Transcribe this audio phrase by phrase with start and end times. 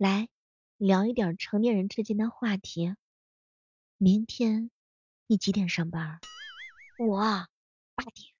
[0.00, 0.28] 来
[0.78, 2.94] 聊一点成年人之间的话题。
[3.98, 4.70] 明天
[5.26, 6.20] 你几点上班？
[6.98, 7.18] 我
[7.94, 8.32] 八点。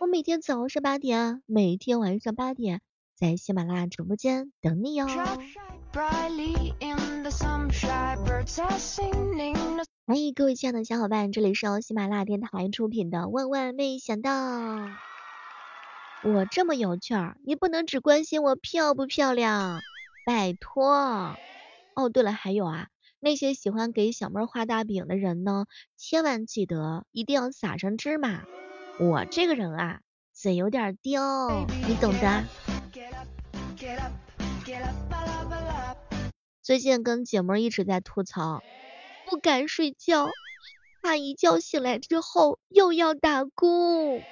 [0.00, 2.80] 我每天早上八点，每天晚上八点，
[3.14, 5.06] 在喜马拉雅直播间等你哟。
[10.06, 14.30] 欢迎各位亲爱的小伙伴，这里是由喜马拉雅电台出品的《万万没想到》。
[16.24, 19.82] 我这么有趣儿，你不能只关心我漂不漂亮，
[20.24, 21.36] 拜托。
[21.94, 22.88] 哦，对了，还有啊，
[23.20, 28.44] 那些喜欢给小妹画大饼的人呢，千万记得一定要撒上芝麻。
[28.98, 30.00] 我这个人啊，
[30.32, 32.44] 嘴有点刁，你懂的。
[36.62, 38.62] 最近跟姐妹一直在吐槽。
[39.26, 40.28] 不敢睡觉，
[41.00, 44.22] 怕一觉醒来之后又要打工。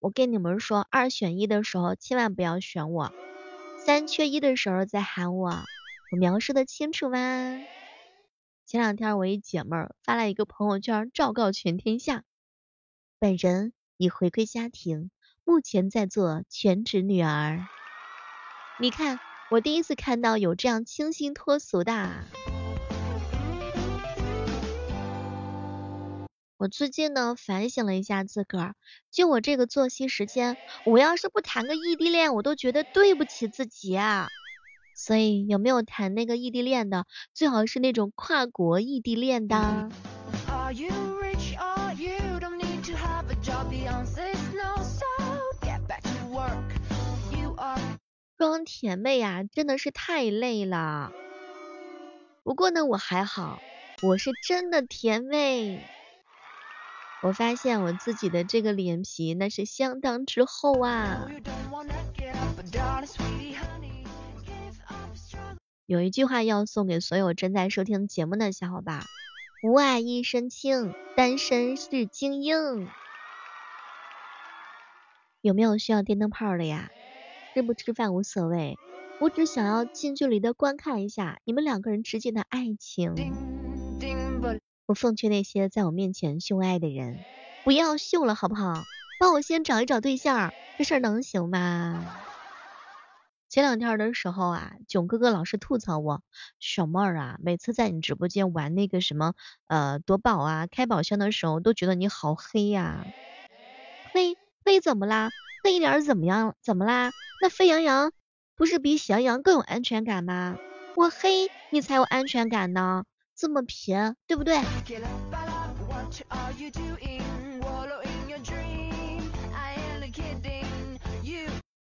[0.00, 3.12] 我跟你们说，二选一的时候千万不要选我，
[3.88, 5.64] 三缺一的时候再喊我。
[6.12, 7.58] 我描述的清楚吗？
[8.66, 12.24] 前两天我一姐妹发了一个朋友圈，昭告全天下，
[13.18, 15.10] 本人已回归家庭，
[15.42, 17.66] 目前在做全职女儿。
[18.78, 22.26] 你看，我第一次看到有这样清新脱俗的。
[26.58, 28.74] 我最近呢反省了一下自个儿，
[29.12, 34.26] 就我这个作息时间，我要是不谈个异地恋，我都觉得对不起自己啊。
[34.92, 37.06] 所以有没有谈那个异地恋的？
[37.32, 39.88] 最好是那种跨国异地恋的。
[48.36, 51.12] 装甜妹呀，真的是太累了。
[52.42, 53.60] 不过呢，我还好，
[54.02, 55.78] 我是真的甜妹。
[57.20, 61.28] 我发现我自己的这个脸皮那是相当之厚啊。
[65.86, 69.02] 有一句话要送给所有正在收听节目的小伙伴：
[69.62, 72.88] 无爱一身轻，单身是精英。
[75.40, 76.90] 有没有需要电灯泡的呀？
[77.54, 78.76] 吃不吃饭无所谓，
[79.20, 83.16] 我只想要近距离的观看一下你们两个人之间的爱情。
[84.88, 87.18] 我奉劝那些在我面前秀爱的人，
[87.62, 88.84] 不要秀了，好不好？
[89.20, 92.06] 帮我先找一找对象，这事儿能行吗？
[93.50, 96.22] 前两天的时候啊，囧哥哥老是吐槽我，
[96.58, 99.34] 小妹儿啊，每次在你直播间玩那个什么
[99.66, 103.04] 呃夺宝啊、开宝箱的时候，都觉得你好黑呀。
[104.14, 105.28] 黑黑怎么啦？
[105.62, 106.54] 黑一点怎么样？
[106.62, 107.12] 怎么啦？
[107.42, 108.10] 那沸羊羊
[108.56, 110.56] 不是比喜羊羊更有安全感吗？
[110.96, 113.04] 我黑你才有安全感呢。
[113.38, 114.60] 这么贫，对不对？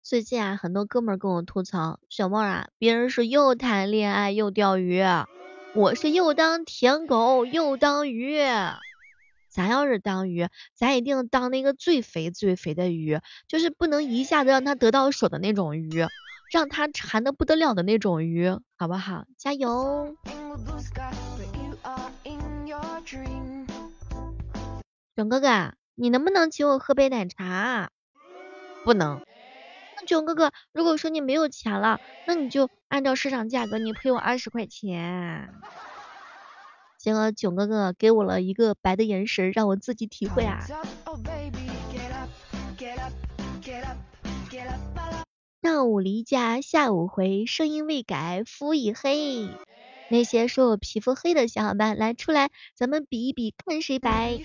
[0.02, 5.04] 最近啊，很多哥们跟我吐槽，小妹啊，别人是又谈恋爱又钓鱼，
[5.76, 8.40] 我是又当舔狗又当鱼。
[9.48, 16.08] 咱要是当鱼，咱一定当那个最肥最肥的鱼，就是不能一下子让他得到手的那种鱼，
[16.52, 19.26] 让他馋的不得了的那种鱼，好不好？
[19.38, 20.16] 加油！
[25.16, 27.92] 囧哥哥，你能不能请我喝杯奶茶？
[28.86, 29.22] 不能。
[29.98, 35.54] 那囧哥哥，如果说你没有钱了，那你就按照市场价格，你赔我二十块钱。
[36.98, 40.66] 结果囧哥哥给我了一个白的眼神，让我自己体会啊。
[45.62, 49.50] 上午离家，下午回，声音未改，肤已黑。
[50.08, 54.40] 那些说我皮肤黑的小伙伴，来出来，咱们比一比，看谁白。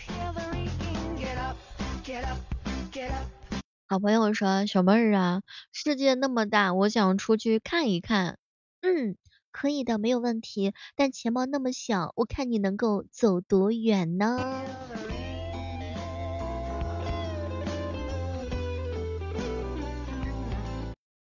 [3.86, 5.42] 好朋友说，小妹儿啊，
[5.72, 8.38] 世界那么大，我想出去看一看。
[8.80, 9.16] 嗯，
[9.50, 10.72] 可以的，没有问题。
[10.94, 14.62] 但钱包那么小，我看你能够走多远呢？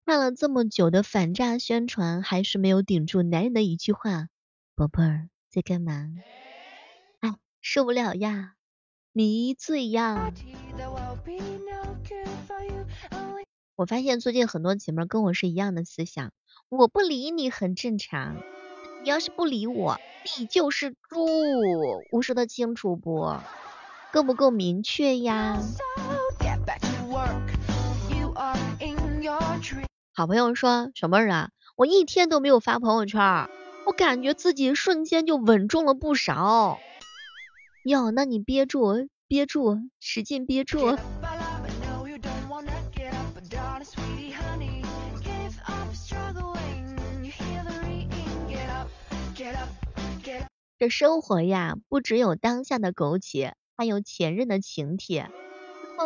[0.05, 4.29] 看了这么久的反诈宣传，还是没有顶住男人的一句话
[4.75, 6.09] ：“宝贝儿，在干嘛？”
[7.21, 8.55] 哎，受不了呀，
[9.13, 10.33] 迷醉呀！
[13.77, 16.33] 我发现最近很多姐妹跟我是一样的思想，
[16.69, 18.37] 我不理你很正常，
[19.05, 19.99] 你要是不理我，
[20.39, 21.27] 你就是猪。
[22.11, 23.37] 我说的清楚不？
[24.13, 25.63] 够不够明确呀？
[30.15, 33.49] 好朋友说：“小妹儿啊，我一天都没有发朋友圈，
[33.87, 36.79] 我感觉自己瞬间就稳重了不少。”
[37.85, 40.99] 哟，那你憋住，憋住，使劲憋住。
[50.79, 55.31] 这生活呀，不只有当下的苟且，还有前任的请帖。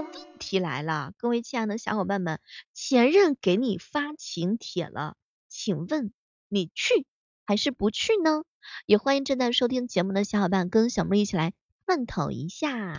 [0.03, 2.39] 么问题来了，各位亲爱的小伙伴们，
[2.75, 5.17] 前任给你发请帖了，
[5.49, 6.13] 请问
[6.49, 7.07] 你去
[7.47, 8.43] 还是不去呢？
[8.85, 11.53] 也欢迎正在收听节目的小伙伴跟小妹一起来
[11.87, 12.99] 探讨一下。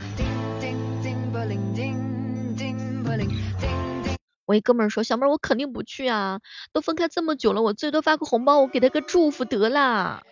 [4.45, 6.39] 我一哥们儿说，小妹儿我肯定不去啊，
[6.71, 10.23] 都分开这么久了，我最多发个红包，我给他个祝福得了。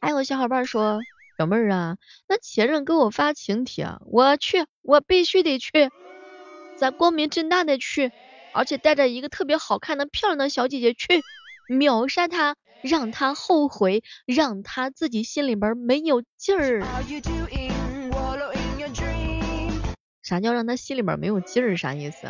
[0.00, 1.00] 还有小伙伴说，
[1.36, 1.96] 小妹儿啊，
[2.28, 5.90] 那前任给我发请帖，我去，我必须得去，
[6.76, 8.12] 咱光明正大的去，
[8.52, 11.24] 而且带着一个特别好看的漂亮的小姐姐去，
[11.66, 16.82] 秒杀他，让他后悔，让他自己心里边没有劲儿。
[20.22, 21.76] 啥叫让他心里边没有劲儿？
[21.76, 22.28] 啥意思？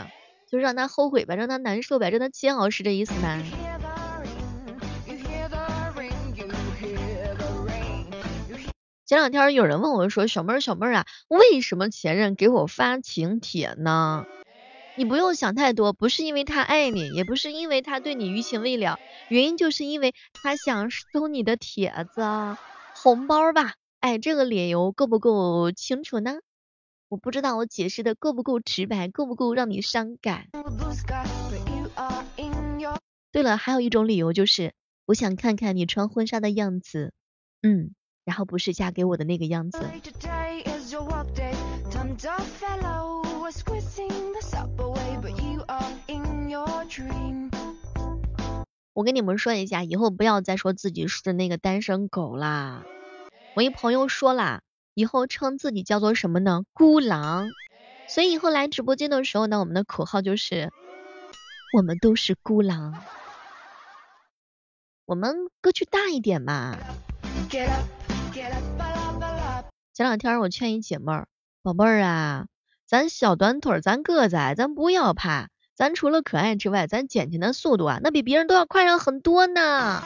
[0.50, 3.38] 就让他后悔呗，让他难受呗，让他煎熬是这意思吗？
[9.14, 14.25] 前两天有人问我说，小妹儿小妹儿啊，为什么前任给我发请帖呢？
[14.96, 20.12] 你不用想太多，不是因为他爱你，也不是因为他对你余情未了，原因就是因为
[20.43, 22.22] 他想收你的帖子
[22.93, 23.75] 红包吧？
[24.00, 26.38] 哎，这个理由够不够清楚呢？
[27.08, 30.49] 我不知道我解释的够不够直白，够不够让你伤感？
[33.31, 34.72] 对了，还有一种理由就是
[35.06, 37.12] 我想看看你穿婚纱的样子，
[37.62, 37.94] 嗯。
[38.25, 39.79] 然后不是嫁给我的那个样子。
[48.93, 52.85] 我跟你们说一下，以后不要再说自己是那个单身狗啦。
[53.55, 54.62] 我一朋友说啦，
[54.94, 56.62] 以后称自己叫做什么呢？
[56.73, 57.50] 孤狼。
[58.06, 60.71] 所以以后来直播间的时候呢，我们的口号就是
[61.76, 63.03] 我们都是孤狼。
[65.06, 66.76] 我们歌曲大一点嘛。
[68.34, 71.28] 前两天我劝一姐妹儿，
[71.62, 72.46] 宝贝儿啊，
[72.84, 80.02] 咱小短腿，咱个子矮，咱不要怕，咱除了可爱之外，咱捡钱的速度啊，那比别人都要快上很多呢。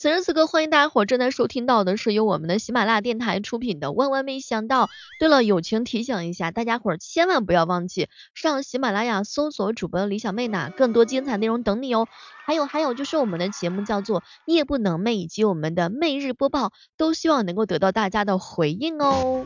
[0.00, 4.86] 此时此刻，欢迎大家伙正在收听到的是由我们的喜马拉雅电台出品的《万万没想到》。
[5.18, 12.08] 对了，友情提醒一下，大家伙千万不要忘记上喜马拉雅搜索主播李小妹呢，更多精彩内容等你哦。
[12.46, 19.44] 还有还有，就是我们的节目叫做《夜不能寐》，以及我们的媚日播报，都希望能够得到大家的回应哦。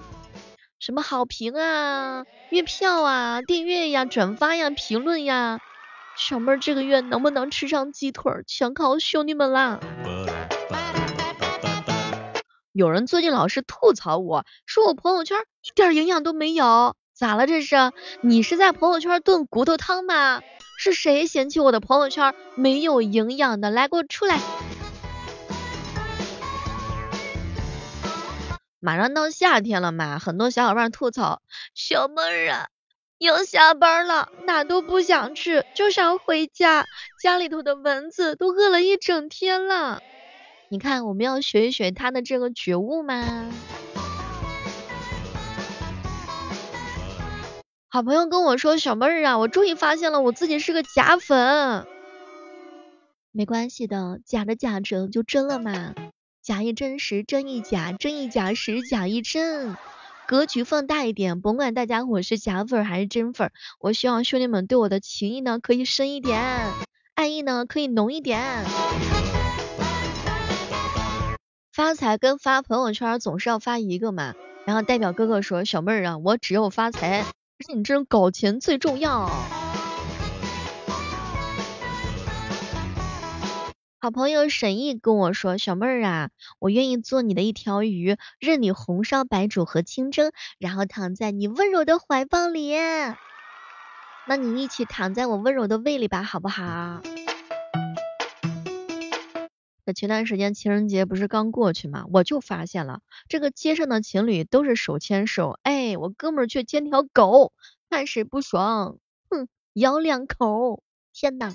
[0.78, 5.58] 什么好评啊、月票啊、订阅呀、转发呀、评论呀，
[6.16, 9.80] 小妹儿这个月能不能吃上鸡腿，全靠兄弟们啦！
[12.74, 17.76] 有人最近老是吐槽我，说我朋友圈一点营养都没有，咋了这是？
[18.20, 20.42] 你是在朋友圈炖骨头汤吗？
[20.76, 23.70] 是谁嫌弃我的朋友圈没有营养的？
[23.70, 24.40] 来，给我出来！
[28.80, 31.42] 马上到夏天了嘛，很多小伙伴吐槽，
[31.76, 32.66] 小妹儿啊，
[33.18, 36.86] 要下班了，哪都不想去，就想回家，
[37.22, 40.02] 家里头的蚊子都饿了一整天了。
[40.68, 43.50] 你看，我们要学一学他的这个觉悟吗？
[47.88, 51.86] 好朋友跟我说，小妹儿啊，我终于发现了我自己是个假粉。
[53.30, 55.94] 没关系的，假的假着就真了嘛。
[56.42, 59.76] 假亦真实，真亦假，真亦假实，假亦真。
[60.26, 66.72] 格局放大一点，甭管大家伙是假粉还是真粉，我希望兄弟们对我的情谊呢可以深一点，
[67.14, 68.64] 爱意呢可以浓一点。
[71.74, 77.24] 发财跟发朋友圈总是要发一个嘛，然后代表哥哥说小妹儿啊，我只有发财，
[77.58, 79.28] 不是你这种搞钱最重要。
[84.00, 92.72] 好朋友沈毅跟我说，小妹儿啊，我愿意做你的一条鱼，任你红烧白煮和清蒸，然后躺在你温柔的怀抱里，
[94.28, 97.00] 那你一起躺在我温柔的胃里吧，好不好？
[99.86, 102.06] 那前段时间情人节不是刚过去吗？
[102.10, 107.52] 我就发现了，这个街上的情侣都是手牵手，哎，我哥们儿却牵条狗，
[107.90, 108.96] 看谁不爽，
[109.28, 111.54] 哼，咬两口，天呐！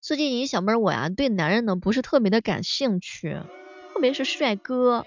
[0.00, 3.40] 最近一小妹儿我呀，对男人呢不是特别的感兴趣，
[3.94, 5.06] 特别是帅哥。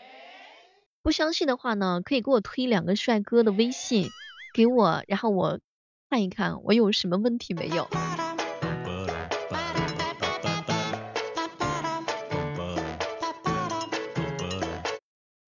[1.01, 4.07] 不相信的话呢，可以给我推两个帅哥的微信
[4.53, 5.59] 给我，然后我。
[6.11, 7.87] 看一看我有什么问题没有？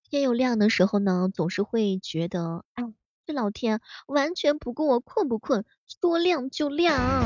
[0.10, 2.86] 天又亮的时候呢，总是会觉得，哎，
[3.25, 5.65] 这老天完全不顾我困不困，
[6.01, 7.25] 说亮就亮。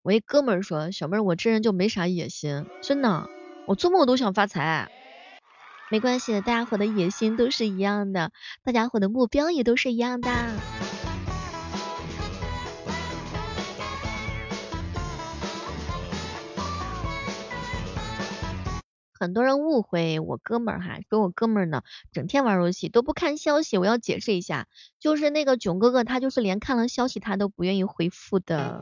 [0.00, 3.28] 我一哥们儿说，小妹儿，我这人就没啥野心，真的，
[3.66, 4.90] 我做梦都想发财。
[5.92, 8.32] 没关系，大家伙的野心都是一样的，
[8.64, 10.30] 大家伙的目标也都是一样的。
[19.12, 23.76] 很多人误会我哥们儿哈，说我哥们儿呢整天玩游戏都不看消息。
[23.76, 24.68] 我要解释一下，
[24.98, 28.80] 就是那个囧哥哥，他就是连看了消息他都不愿意回复的。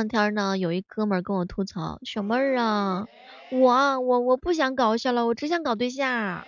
[0.00, 3.06] 两天呢，有一哥们儿跟我吐槽，小妹儿啊，
[3.50, 6.46] 我我我不想搞笑了，我只想搞对象。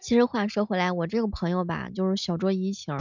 [0.00, 2.98] 其实话说回来，我这个朋友吧，就是小酌怡情，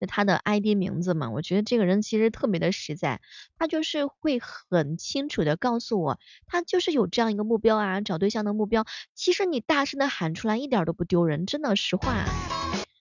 [0.00, 1.28] 就他的 ID 名字嘛。
[1.30, 3.20] 我觉得这个人其实特别的实在，
[3.58, 8.84] 他就是会很清楚的告诉我，他就是有这样一个目标啊，找对象的目标。
[9.16, 12.14] 其实你大声的喊出来一点都不丢人，真的实话。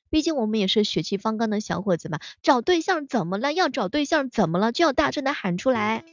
[0.10, 3.54] 毕竟我们也是血气方刚的小伙子嘛，找对象怎么了？
[3.54, 4.72] 要找对象怎么了？
[4.72, 6.04] 就要大声的喊出来。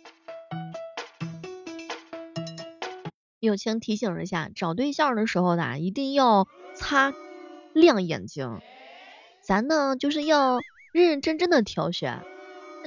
[3.40, 7.12] 友情提醒一下，找对象的时候呢，一定要擦。
[7.74, 8.60] 亮眼睛，
[9.40, 10.58] 咱呢就是要
[10.90, 12.24] 认认真真的挑选。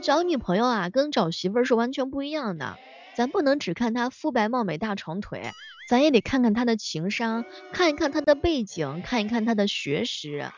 [0.01, 2.77] 找女朋友啊，跟找媳妇儿是完全不一样的。
[3.15, 5.51] 咱不能只看她肤白貌美大长腿，
[5.87, 10.51] 咱也得看看她的情商，看一看她的背景，看一看她的学识。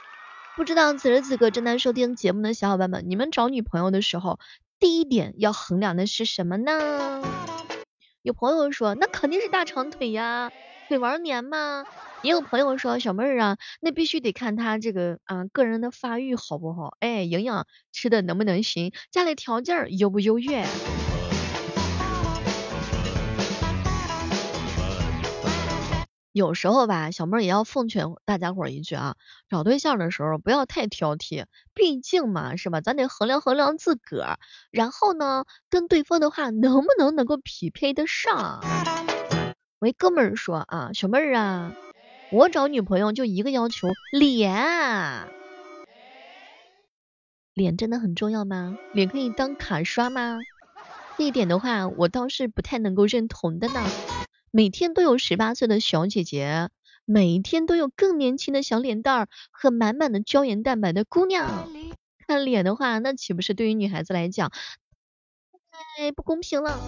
[0.56, 4.40] 不知道此时此刻正在收听节目的小伙伴们，你们找女朋友的时候，
[4.80, 7.22] 第一点要衡量的是什么呢？
[8.22, 10.52] 有朋友说，那肯定是大长腿呀，
[10.88, 11.86] 腿玩年嘛。
[12.22, 20.66] 也有朋友说，小妹儿啊，那必须得看他这个啊个人的发育好不好，哎，营养吃的能不能行，家里条件优不优越。
[26.34, 29.16] 有时候吧，小妹儿也要奉劝大家伙儿一句啊，
[29.50, 32.82] 找对象的时候不要太挑剔，毕竟嘛，是吧？
[32.82, 34.40] 咱得衡量衡量自个儿，
[34.72, 38.62] 然后呢，跟对方的话能不能能够匹配得上。
[39.78, 41.72] 喂，哥们儿说啊，小妹儿啊。
[42.32, 45.28] 我找女朋友就一个要求，脸，
[47.54, 48.76] 脸真的很重要吗？
[48.92, 50.40] 脸可以当卡刷吗？
[51.16, 53.84] 这一点的话，我倒是不太能够认同的呢。
[54.56, 56.70] 每天都有十八岁的小姐姐，
[57.06, 61.68] 每天都有更年轻的小脸蛋儿和满满的胶原蛋白的姑娘，
[62.28, 64.52] 看脸的话，那岂不是对于女孩子来讲
[65.98, 66.80] 太不公平了？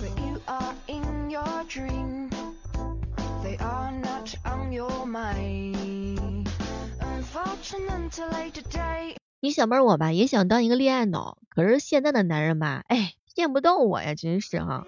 [9.40, 14.86] 你小妹我吧也想当一个恋爱脑，可是现在的男人吧，哎，骗不到我呀，真是哈，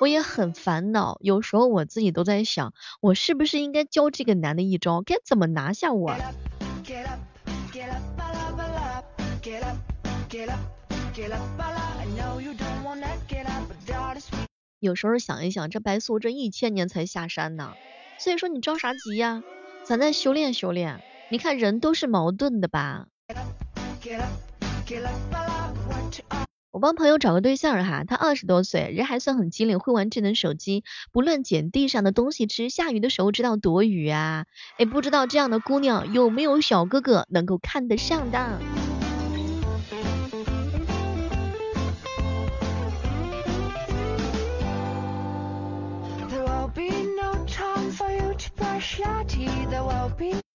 [0.00, 6.14] 我也很烦恼，有时候我自己都在想，我是不是应该教这个男的一招，该怎么拿下我？
[14.80, 17.72] 有时候想一想，这白素贞一千年才下山呢。
[18.18, 19.42] 所以说你着啥急呀？
[19.84, 21.02] 咱再修炼修炼。
[21.30, 23.06] 你看人都是矛盾的吧。
[26.74, 34.46] 我帮朋友找个对象哈，他二十多岁，人还算很机灵，会玩智能手机，不乱捡地上的东西吃，下雨的时候知道躲雨啊。
[34.76, 38.58] 哎，不知道这样的姑娘有没有小哥哥能够看得上的？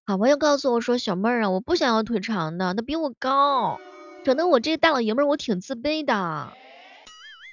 [0.06, 3.80] 好朋友告诉我说，小妹儿啊，我不想要腿长的，他比我高，
[4.24, 6.58] 整得我这个大老爷们儿我挺自卑的。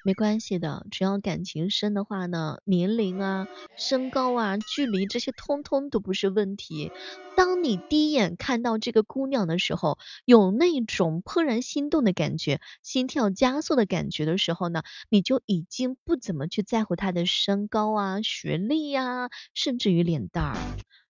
[0.02, 6.92] 没关系的，只要感情深的话呢，年龄啊、身高啊、距离这些通通都不是问题。
[7.34, 20.54] 当你第一眼看到这个姑娘的时候，有那种怦然心动的感觉，心跳加速的感觉的时候呢，你就已经不怎么去在乎她的身高啊、学历呀，甚至于脸蛋儿。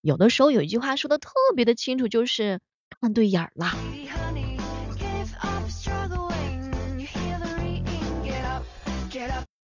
[0.01, 2.61] 有的时候有一句话说的特别的清楚，就是
[2.99, 3.73] 看对眼儿了。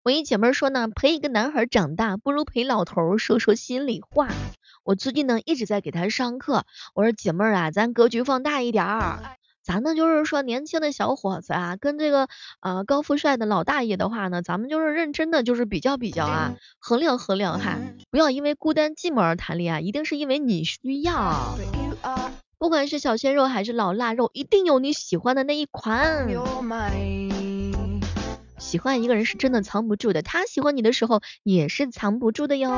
[0.02, 4.28] 我一姐妹说呢，陪一个男孩长大不如陪老头说说心里话。
[4.82, 9.20] 我最近呢一直在给他上课，我说姐妹啊，咱格局放大一点儿，
[9.62, 12.28] 咱呢就是说年轻的小伙子啊，跟这个
[12.60, 17.78] 呃高富帅的老大爷的话呢，咱们就是认真的就是比较比较啊，衡量衡量哈，
[18.10, 21.56] 不要因为孤单寂寞而谈恋爱，一定是因为你需要。
[22.64, 26.26] 不管是小鲜肉还是老腊肉，一定有你喜欢的那一款。
[28.56, 32.70] 喜欢一个人是真的藏不住的，他喜欢你的时候也是藏不住的哟。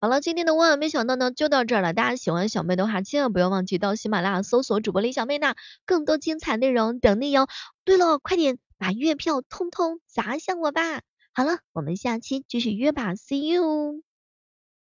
[0.00, 1.92] 好了，今天的万万没想到呢，就到这儿了。
[1.92, 5.54] 大家喜欢小妹的话，千万不要忘记到喜马拉雅搜索主播李小妹那，
[5.86, 7.46] 更多精彩内容等你哟。
[7.84, 11.02] 对了，快点把月票通通砸向我吧。
[11.38, 14.02] 好了，我们下期继续约吧，See you。